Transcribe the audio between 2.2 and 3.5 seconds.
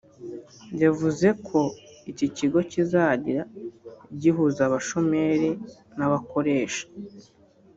kigo kizajya